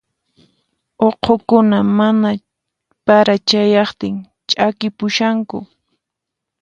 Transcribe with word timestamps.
Uqhukuna 1.07 1.77
mana 1.97 2.29
para 3.05 3.35
chayaqtin 3.47 4.15
ch'akipushanku. 4.49 5.57